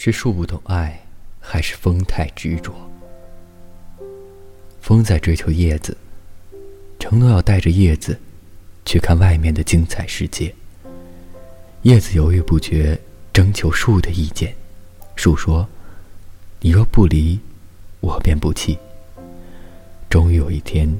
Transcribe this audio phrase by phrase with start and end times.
[0.00, 1.02] 是树不懂爱，
[1.40, 2.72] 还是风太执着？
[4.80, 5.96] 风在追求叶子，
[7.00, 8.16] 承诺要带着叶子
[8.84, 10.54] 去看外面的精彩世界。
[11.82, 12.96] 叶子犹豫不决，
[13.32, 14.54] 征求树的意见。
[15.16, 15.68] 树说
[16.62, 17.36] ：“你若不离，
[17.98, 18.78] 我便不弃。”
[20.08, 20.96] 终于有一天，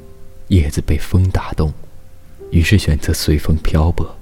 [0.49, 1.73] 叶子被风打动，
[2.51, 4.19] 于是选择随风漂泊。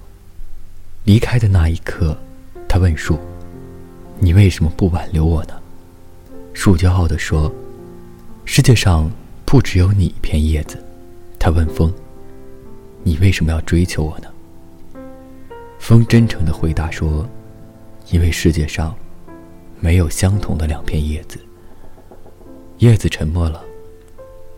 [1.05, 2.19] 离开的那一刻，
[2.69, 3.19] 他问树。
[4.19, 5.55] 你为什么不挽留我呢？
[6.53, 7.53] 树骄傲地说
[8.47, 9.11] ：“世界上
[9.45, 10.83] 不只有你一片叶子。”
[11.39, 11.93] 他问风
[13.05, 14.29] ：“你为什么要追求我呢？”
[15.79, 17.29] 风真诚地回答说
[18.11, 18.97] ：“因为世界上
[19.79, 21.39] 没有相同的两片叶子。”
[22.79, 23.63] 叶子沉默了，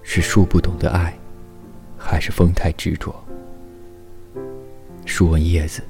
[0.02, 1.12] 是树不懂得爱，
[1.98, 3.14] 还是风太执着？
[5.04, 5.82] 树问叶子：“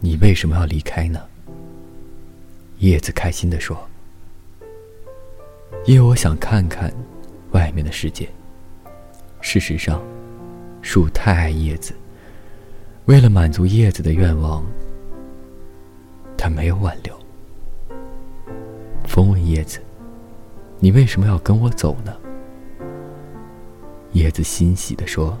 [0.00, 1.20] 你为什么要离开呢？”
[2.78, 3.76] 叶子开心地说
[5.84, 6.92] ：“因为我想看看
[7.50, 8.28] 外面的世界。”
[9.40, 10.00] 事实上，
[10.80, 11.92] 树太爱叶子，
[13.06, 14.64] 为了满足叶子的愿望，
[16.36, 17.18] 他没有挽留。
[19.04, 19.80] 风问叶子
[20.78, 22.16] ：“你为什么要跟我走呢？”
[24.12, 25.36] 叶子欣喜地说：“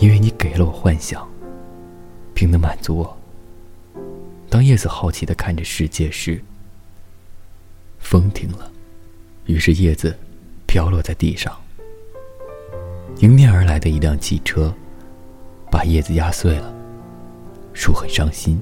[0.00, 1.28] 因为你给了我幻想，
[2.32, 3.16] 并能满足我。”
[4.50, 6.42] 当叶子好奇的看着世界时，
[8.00, 8.70] 风停了，
[9.46, 10.18] 于是叶子
[10.66, 11.56] 飘落在地上。
[13.18, 14.74] 迎面而来的一辆汽车
[15.70, 16.74] 把叶子压碎了，
[17.72, 18.60] 树很伤心，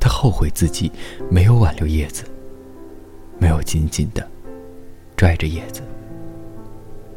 [0.00, 0.90] 他后悔自己
[1.30, 2.24] 没有挽留叶子，
[3.38, 4.26] 没有紧紧的
[5.14, 5.82] 拽着叶子。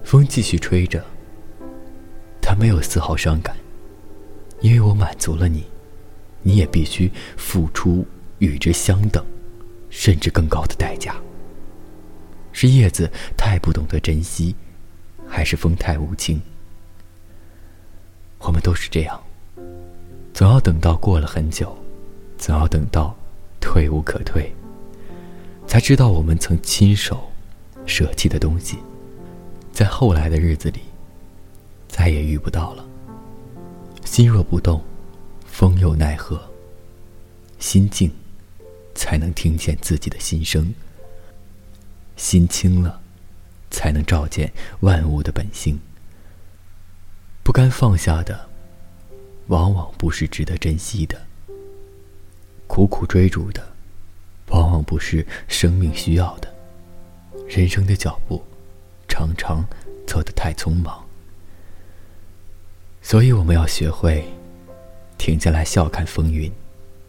[0.03, 1.01] 风继续吹着，
[2.41, 3.55] 他没有丝毫伤感，
[4.59, 5.63] 因为我满足了你。
[6.43, 8.05] 你也必须付出
[8.39, 9.23] 与之相等，
[9.89, 11.15] 甚至更高的代价。
[12.51, 14.55] 是叶子太不懂得珍惜，
[15.27, 16.41] 还是风太无情？
[18.39, 19.21] 我们都是这样，
[20.33, 21.77] 总要等到过了很久，
[22.37, 23.15] 总要等到
[23.59, 24.53] 退无可退，
[25.67, 27.31] 才知道我们曾亲手
[27.85, 28.77] 舍弃的东西，
[29.71, 30.79] 在后来的日子里
[31.87, 32.85] 再也遇不到了。
[34.03, 34.81] 心若不动。
[35.61, 36.41] 风又奈何？
[37.59, 38.11] 心静，
[38.95, 40.65] 才能听见自己的心声；
[42.15, 42.99] 心清了，
[43.69, 45.79] 才能照见万物的本性。
[47.43, 48.49] 不甘放下的，
[49.49, 51.15] 往往不是值得珍惜的；
[52.65, 53.63] 苦苦追逐的，
[54.47, 56.51] 往往不是生命需要的。
[57.47, 58.43] 人生的脚步，
[59.07, 59.63] 常常
[60.07, 61.07] 走得太匆忙，
[63.03, 64.27] 所以我们要学会。
[65.21, 66.51] 停下来，笑看风云；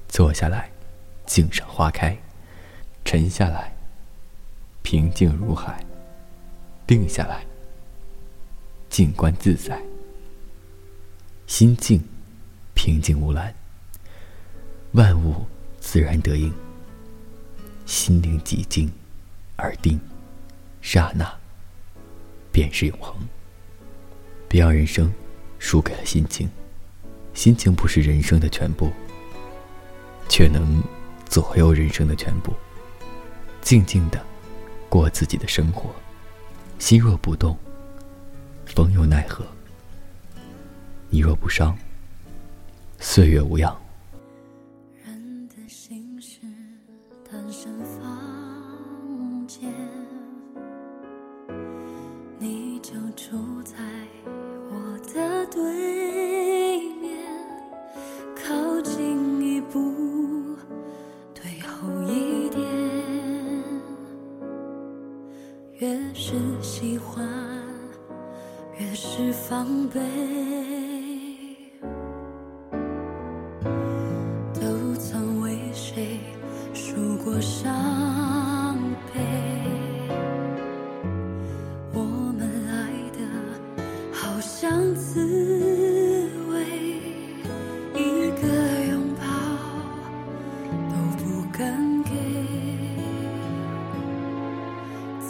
[0.06, 0.70] 坐下来，
[1.24, 2.14] 静赏花开；
[3.06, 3.74] 沉下来，
[4.82, 5.82] 平静如海；
[6.86, 7.42] 定下来，
[8.90, 9.80] 静观自在。
[11.46, 12.04] 心静，
[12.74, 13.54] 平静无澜，
[14.92, 15.46] 万物
[15.80, 16.52] 自然得应。
[17.86, 18.92] 心灵寂静
[19.56, 19.98] 而定，
[20.82, 21.34] 刹那
[22.52, 23.16] 便是永恒。
[24.50, 25.10] 别让人生
[25.58, 26.46] 输给了心情。
[27.34, 28.92] 心情不是人生的全部，
[30.28, 30.82] 却能
[31.24, 32.52] 左右人生的全部。
[33.60, 34.20] 静静的
[34.88, 35.90] 过自己的生活，
[36.78, 37.56] 心若不动，
[38.66, 39.46] 风又奈何？
[41.08, 41.76] 你若不伤，
[42.98, 43.76] 岁月无恙。
[45.04, 46.40] 人的心事
[47.30, 49.72] 单身房间，
[65.82, 67.28] 越是喜欢
[68.78, 70.00] 越是防备，
[74.54, 76.20] 都曾为谁
[76.72, 78.78] 数过伤
[79.12, 79.20] 悲。
[81.92, 82.00] 我
[82.38, 83.18] 们爱的
[84.12, 85.31] 好像自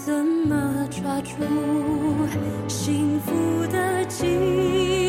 [0.04, 1.36] 怎么抓住
[2.66, 5.01] 幸福的机会？